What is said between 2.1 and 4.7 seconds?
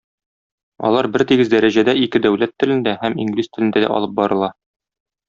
дәүләт телендә һәм инглиз телендә дә алып барыла.